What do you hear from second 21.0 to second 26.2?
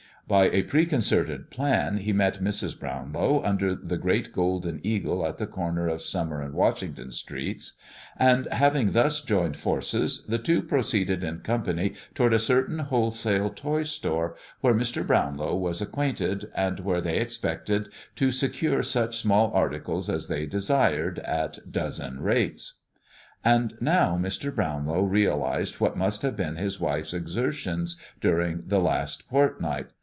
at dozen rates. And now Mr. Brownlow realized what